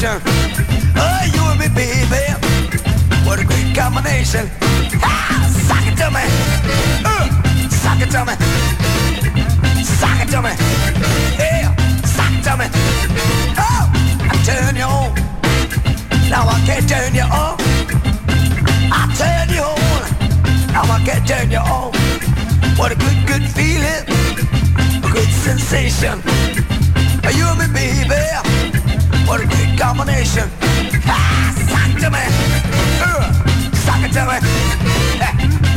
[0.00, 0.22] Sensation.
[0.96, 2.22] Oh, you and me, baby.
[3.26, 4.48] What a great combination.
[5.02, 6.24] Ah, suck it to me.
[7.04, 7.28] Uh,
[7.68, 8.34] suck it to me.
[9.84, 10.52] Suck it to me.
[11.38, 11.74] Yeah,
[12.04, 12.66] suck it to me.
[13.58, 13.84] Oh,
[14.24, 15.14] I turn you on.
[16.30, 17.56] Now I can turn you on.
[18.92, 20.02] I turn you on.
[20.72, 21.92] Now I can turn you on.
[22.76, 24.04] What a good, good feeling.
[25.04, 26.22] A good sensation.
[27.36, 28.99] You and me, baby?
[29.30, 30.50] What a great combination.
[31.06, 32.24] Ah, suck to me.
[33.00, 33.30] Uh,
[33.78, 34.38] suck it to me.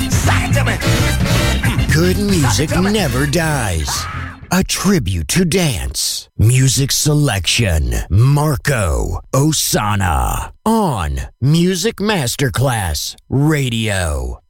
[0.10, 1.94] Suck it to me.
[1.94, 4.06] Good music never dies.
[4.52, 6.30] A tribute to dance.
[6.36, 7.94] Music selection.
[8.10, 10.52] Marco Ossanna.
[10.66, 14.43] On Music Masterclass Radio.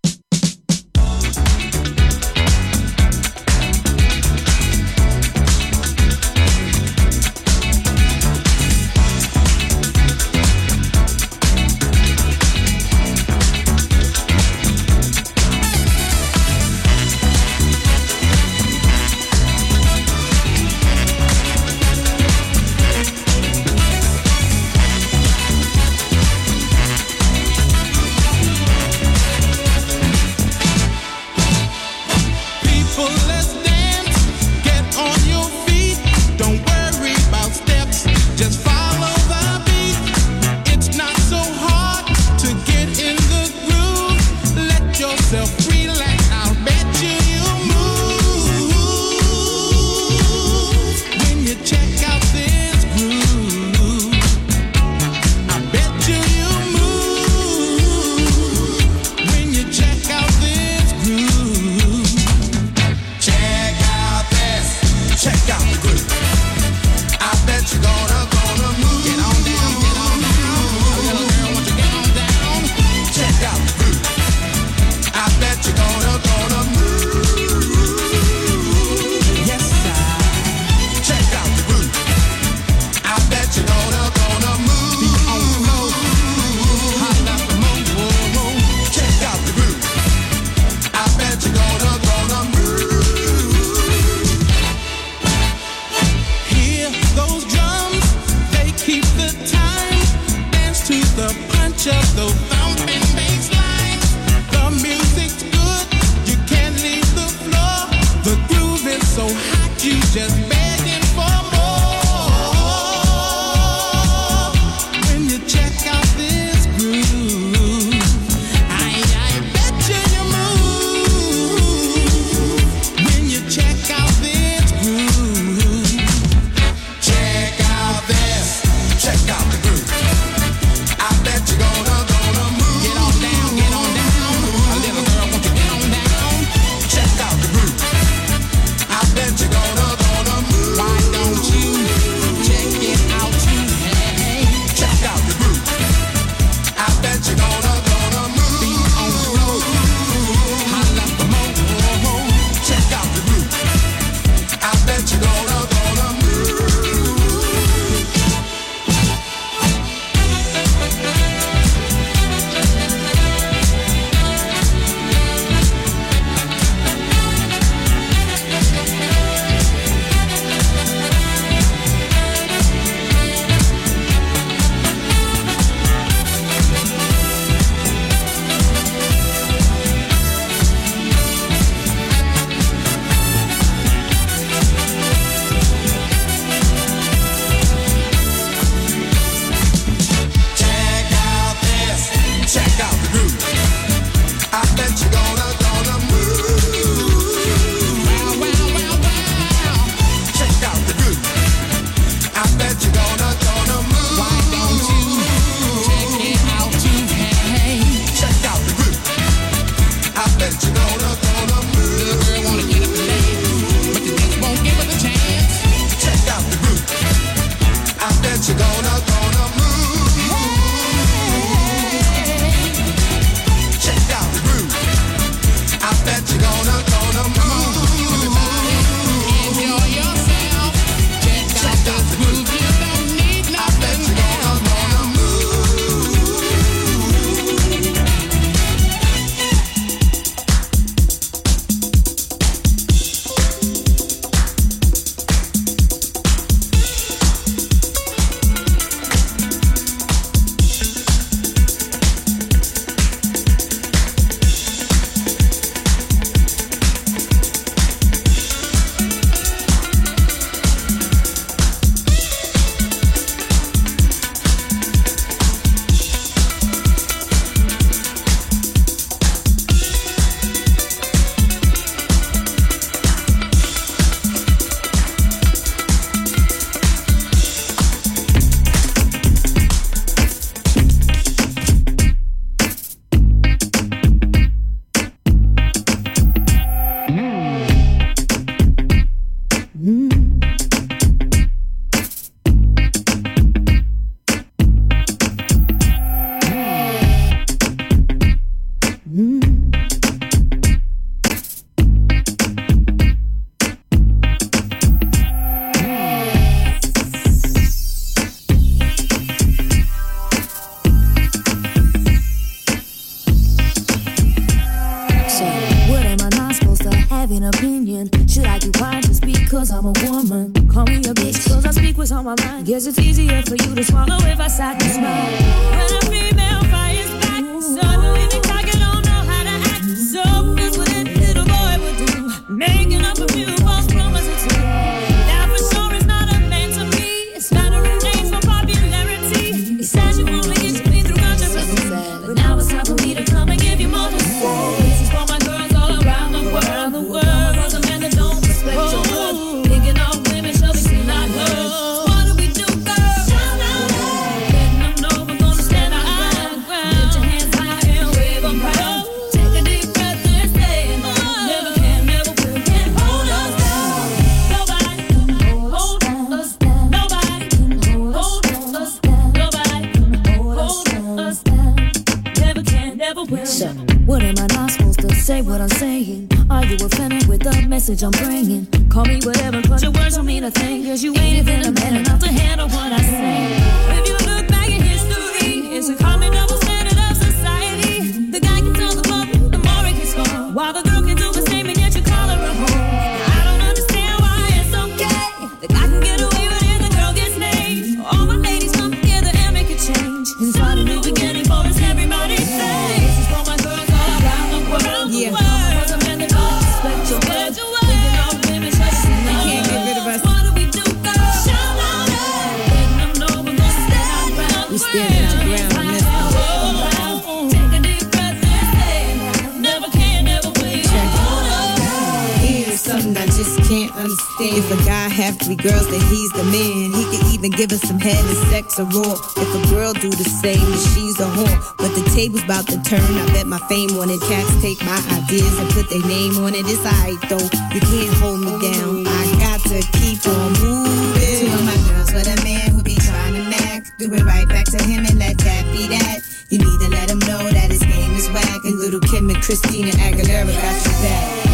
[424.74, 426.89] a guy have three girls, then he's the man.
[426.98, 429.13] He can even give us some head and sex a raw.
[429.38, 431.77] If a girl do the same, she's a whore.
[431.77, 433.01] But the table's about to turn.
[433.01, 434.22] I bet my fame wanted.
[434.22, 436.65] Cats take my ideas and put their name on it.
[436.65, 437.50] It's alright though.
[437.74, 439.06] You can't hold me down.
[439.06, 441.38] I got to keep on moving.
[441.38, 443.86] Two of my girls with a man who be trying to mac.
[443.98, 446.25] Do it right back to him and let that be that.
[446.50, 448.65] You need to let him know that his game is whack.
[448.65, 451.52] And little Kim and Christina Aguilera got your back.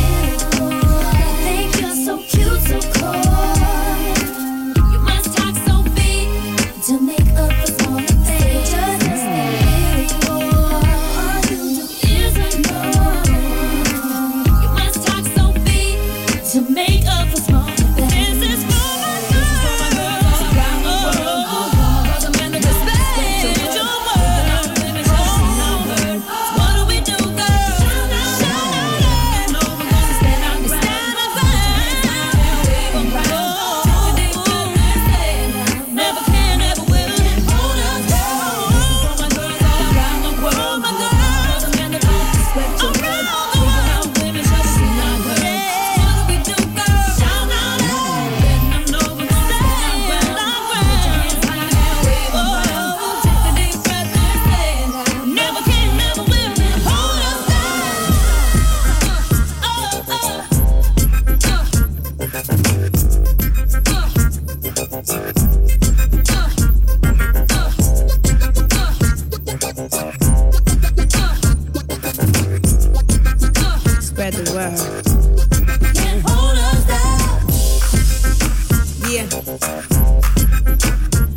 [79.09, 79.27] here.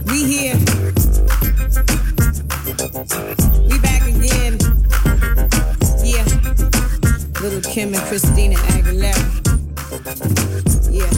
[0.05, 0.59] We here.
[3.69, 4.59] We back again.
[6.05, 6.27] Yeah.
[7.41, 9.25] Lil' Kim and Christina Aguilera.
[10.91, 11.13] Yeah.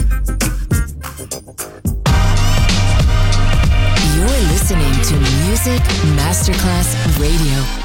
[4.15, 5.81] You're listening to Music
[6.15, 7.84] Masterclass Radio.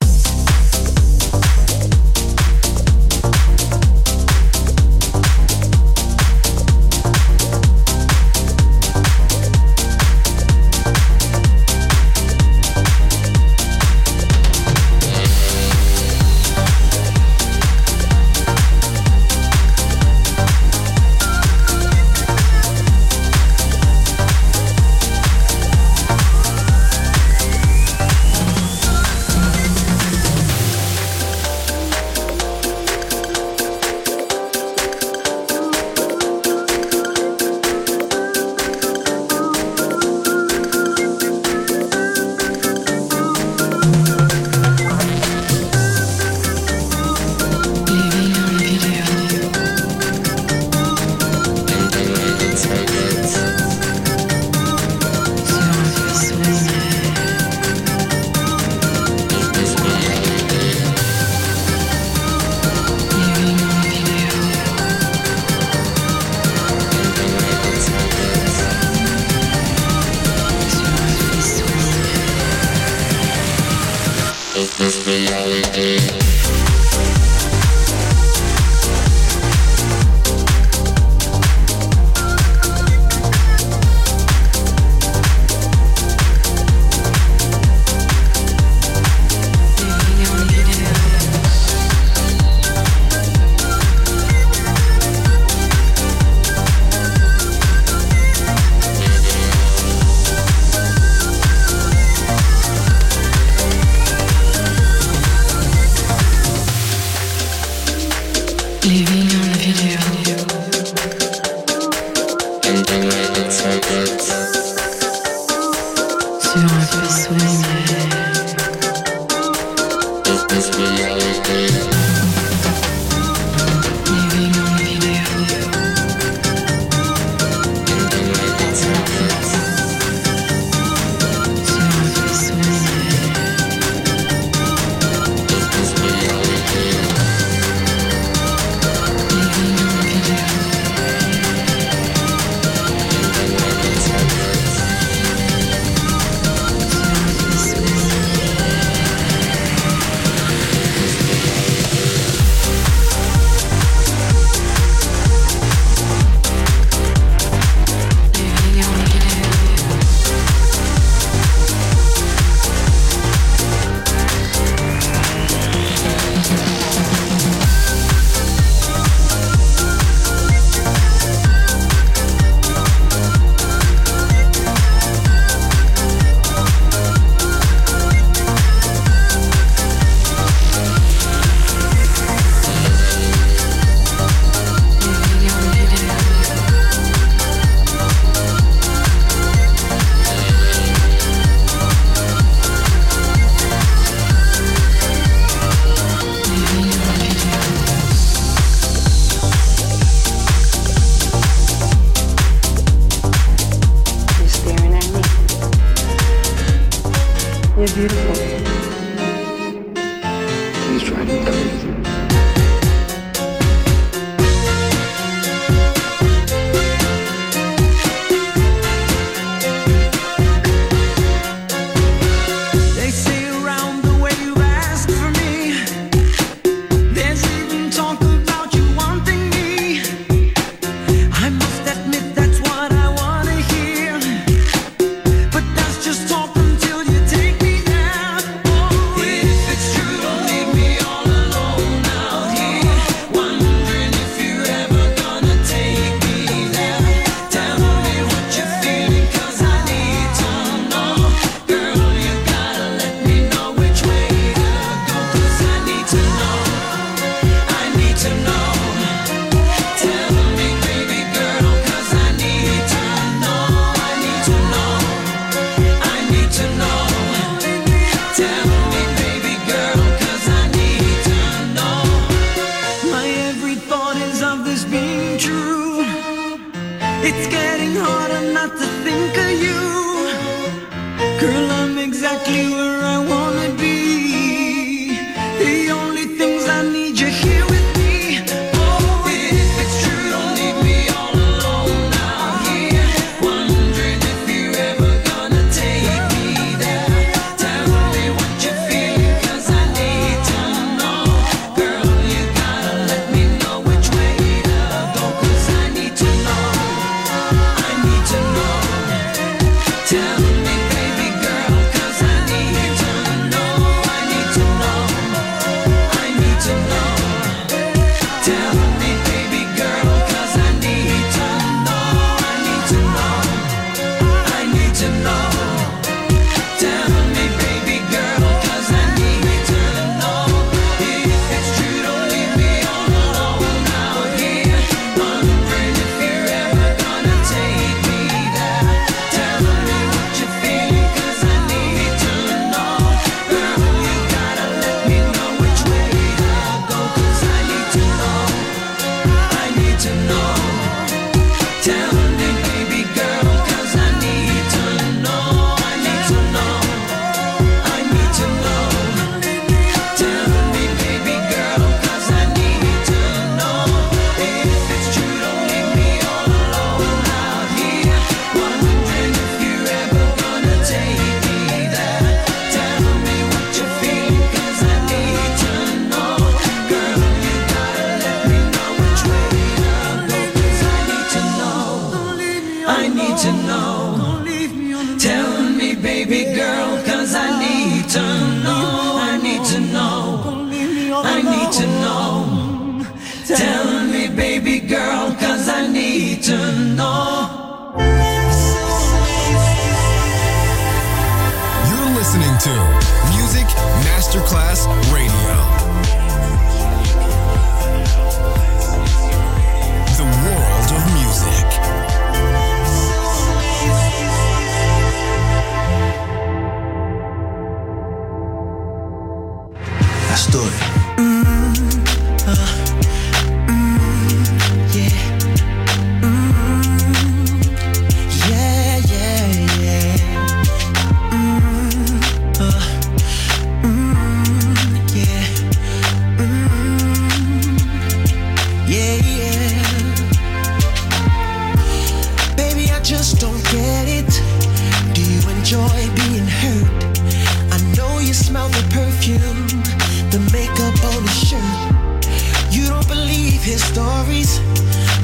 [453.61, 454.59] believe his stories.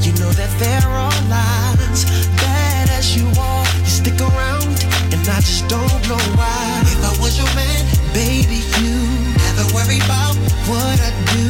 [0.05, 2.05] You know that they're all lies.
[2.37, 4.77] Bad as you are, you stick around,
[5.13, 6.81] and I just don't know why.
[6.85, 8.97] If I was your man, baby, you
[9.45, 10.35] never worry about
[10.69, 11.47] what I do.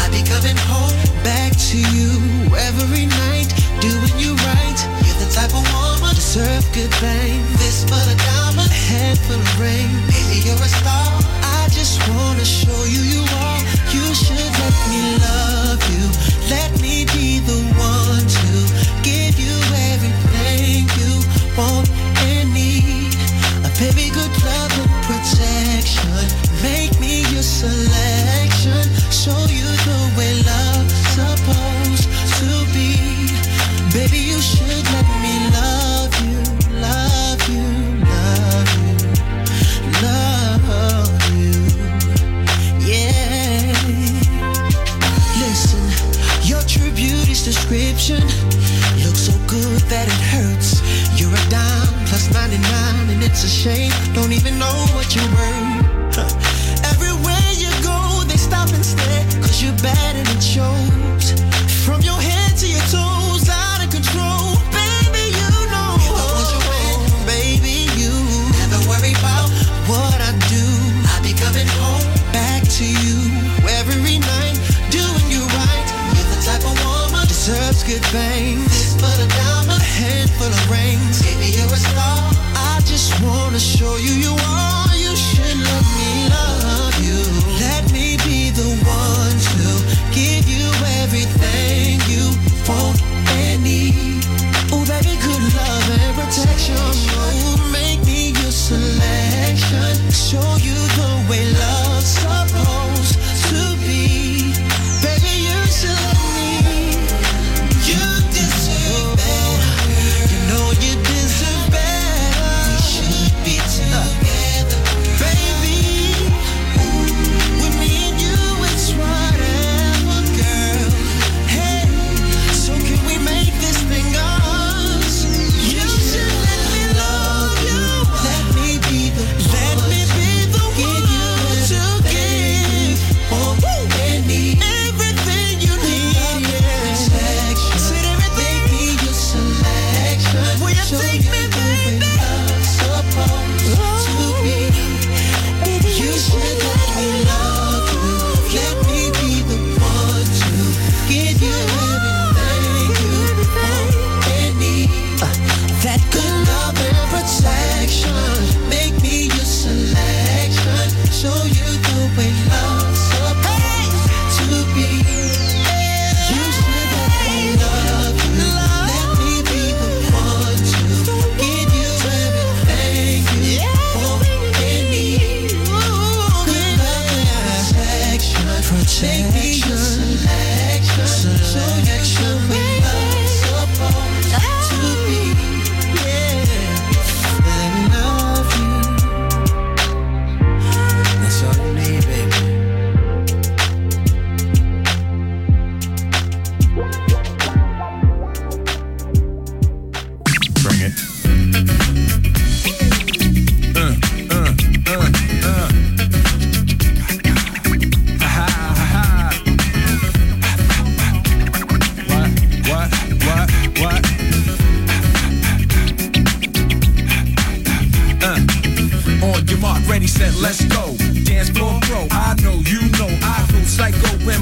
[0.00, 2.10] I'd be coming home back to you
[2.56, 3.48] every night,
[3.80, 4.78] doing you right.
[5.04, 7.19] You're the type of woman to deserve good things.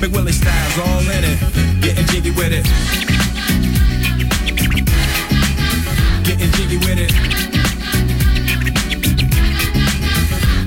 [0.00, 1.38] Big style's all in it.
[1.82, 2.64] Getting jiggy with it.
[6.24, 7.12] Getting jiggy with it.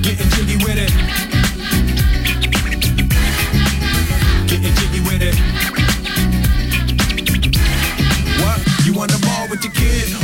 [0.02, 0.92] Getting jiggy with it.
[4.48, 5.36] Getting jiggy with it.
[8.42, 8.58] What?
[8.84, 10.23] You on the ball with your kid?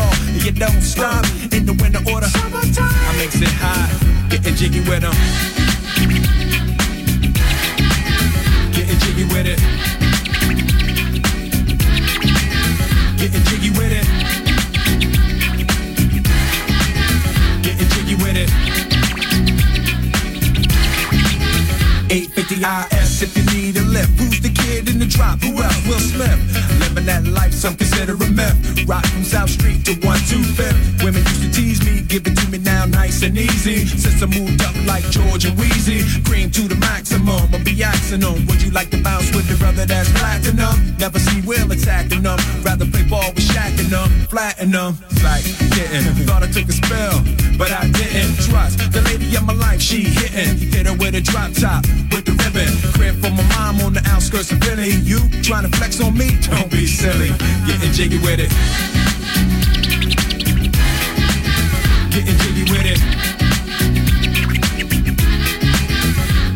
[0.00, 2.26] And you don't stop in the winter order.
[2.26, 3.88] I makes it high,
[4.28, 5.14] getting jiggy with them.
[8.72, 9.58] Getting jiggy with it.
[13.18, 14.06] Getting jiggy with it.
[17.62, 18.89] Getting jiggy with it.
[22.40, 24.18] 850 IS if you need a lift.
[24.18, 25.40] Who's the kid in the drop?
[25.40, 25.76] Who else?
[25.86, 26.40] Will Smith.
[26.80, 28.88] Living that life, some consider a myth.
[28.88, 31.04] Rock from South Street to 125th.
[31.04, 33.84] Women used to tease me, give it to me now nice and easy.
[33.84, 37.44] Since I moved up like George and Weezy, cream to the maximum.
[37.82, 40.96] Asking them, would you like to bounce with the brother that's platinum?
[40.98, 42.38] Never see Will attacking them.
[42.62, 44.98] Rather play ball with Shaq and them, flatten them.
[45.24, 47.24] Like, getting, thought I took a spell,
[47.56, 49.80] but I didn't trust the lady of my life.
[49.80, 52.68] She hitting, hit her with a drop top with the ribbon.
[52.92, 54.90] Crib for my mom on the outskirts of Philly.
[55.00, 56.36] You trying to flex on me?
[56.42, 57.30] Don't be silly.
[57.66, 58.50] Getting jiggy with it.
[62.12, 63.49] Getting jiggy with it.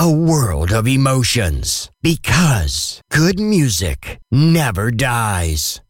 [0.00, 1.90] A world of emotions.
[2.00, 5.82] Because good music never dies.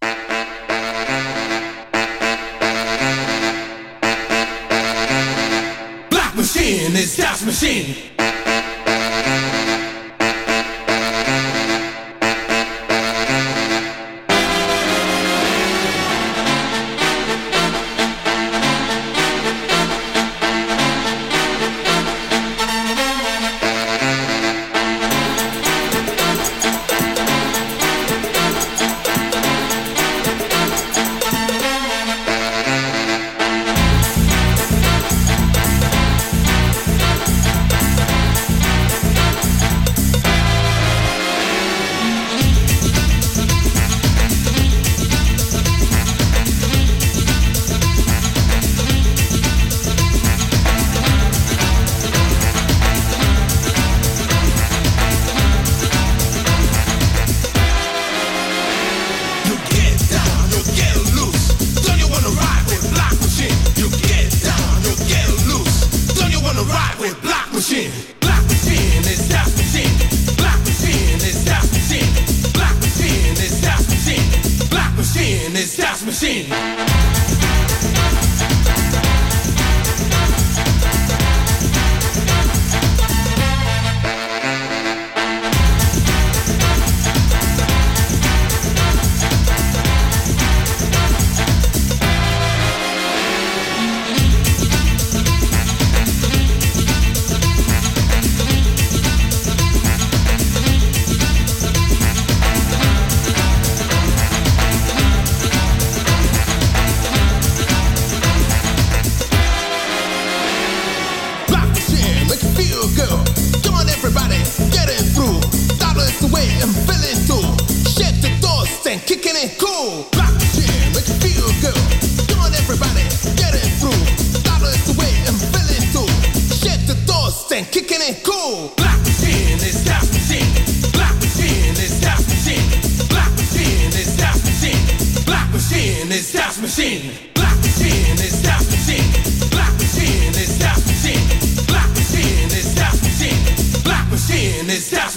[6.10, 8.19] Black machine is Dash machine.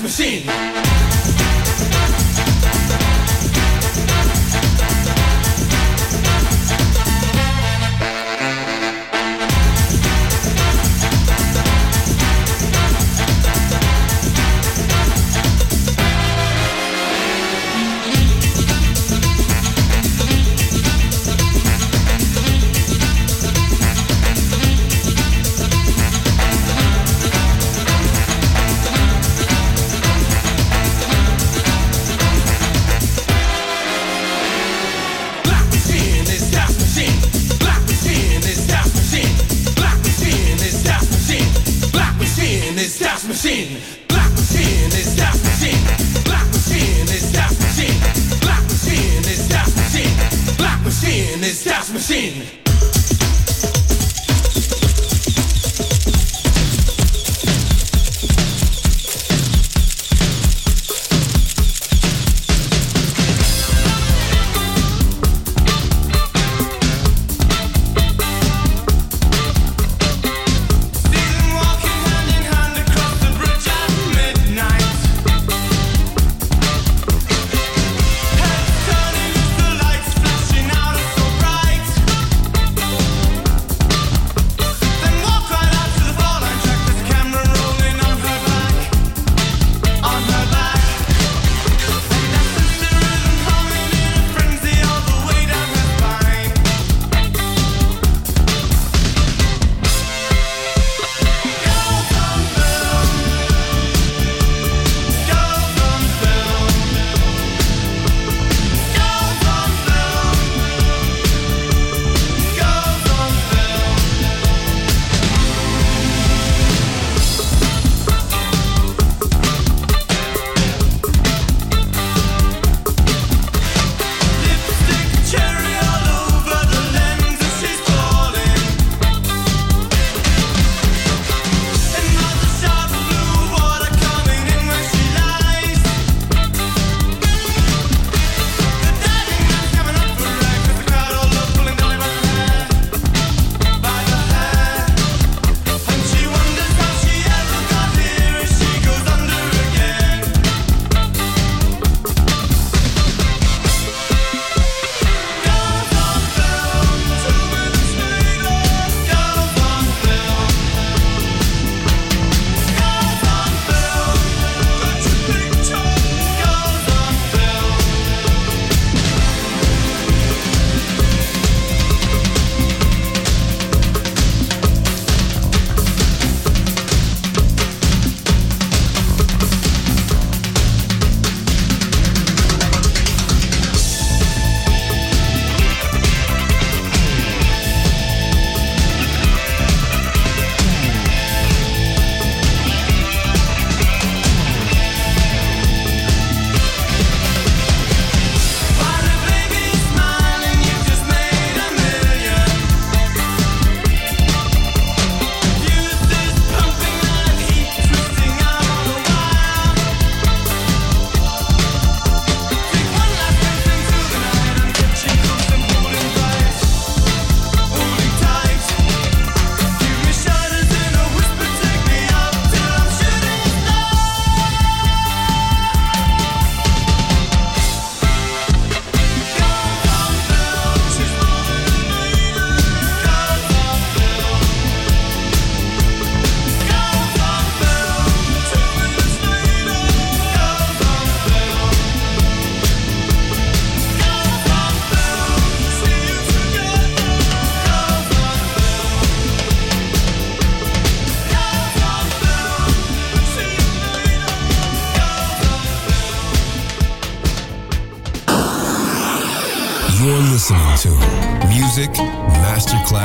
[0.04, 1.03] Machine.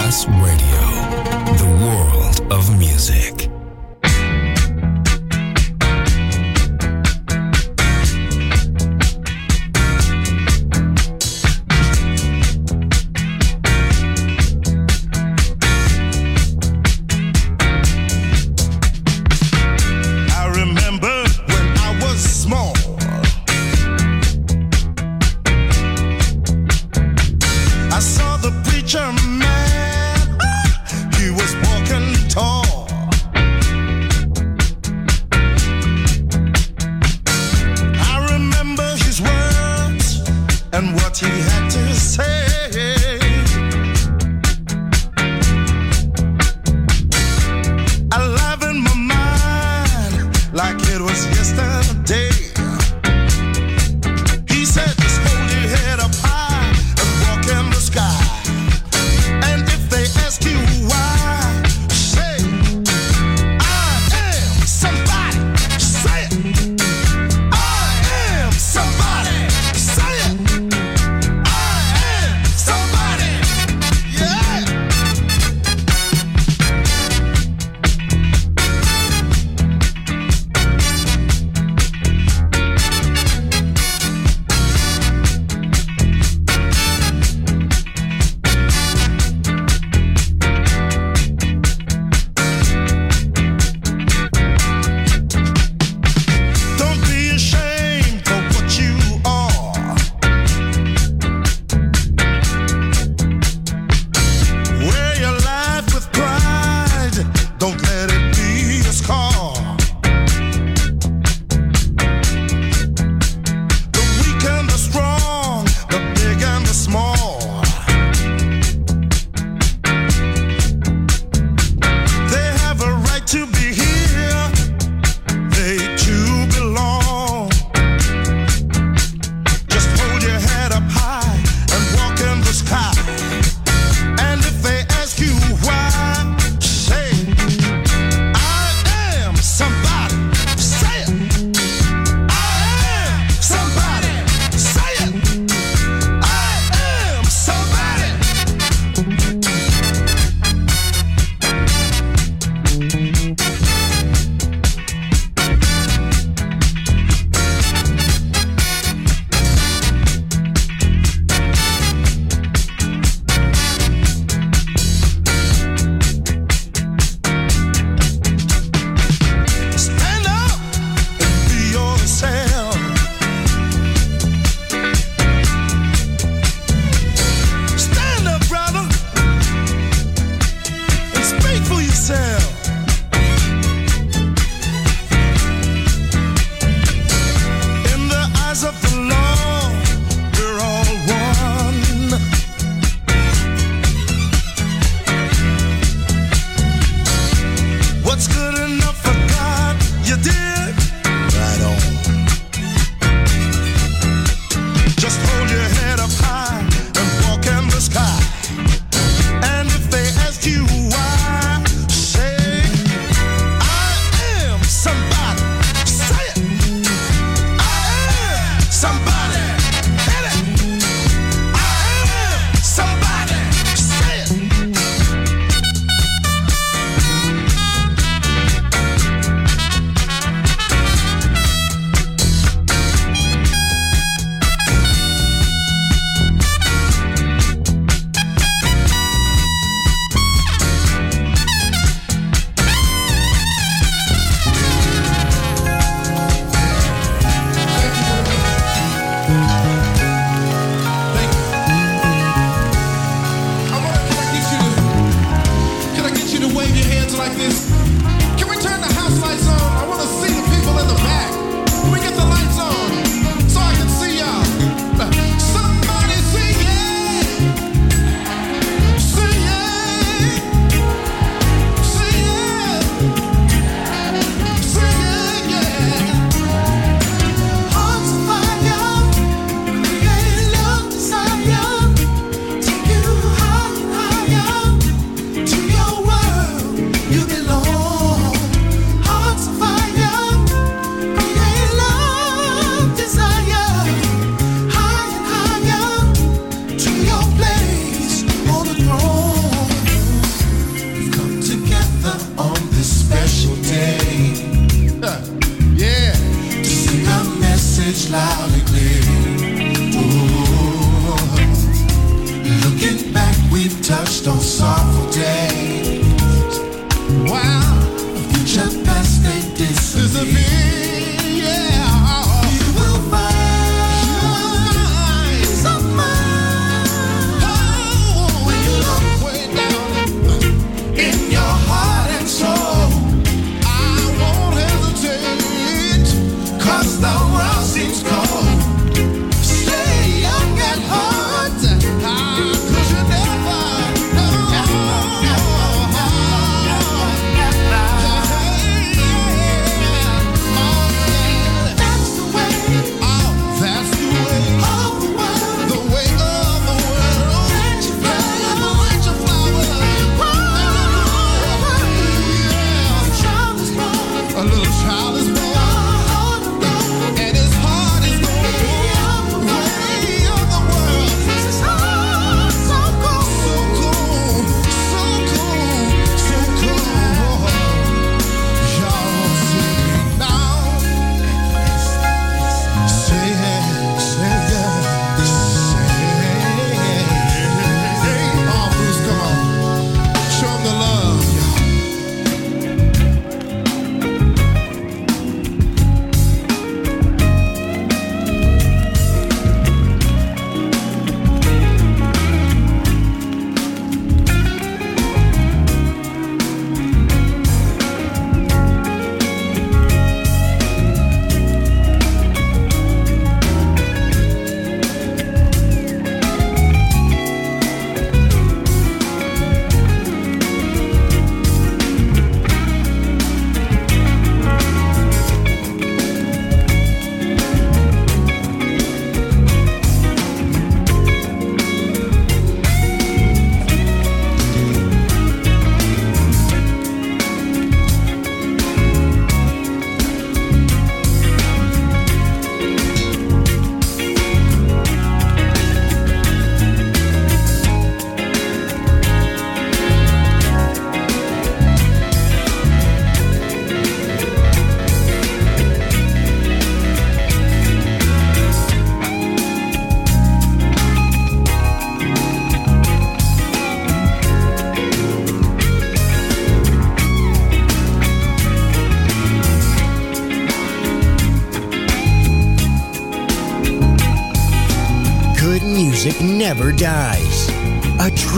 [0.08, 0.87] Radio.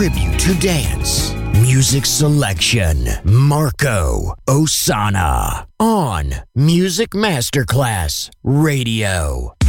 [0.01, 1.35] Tribute to dance.
[1.61, 9.60] Music selection Marco Ossanna on Music Masterclass Radio.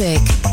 [0.00, 0.49] Music.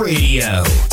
[0.00, 0.89] Radio.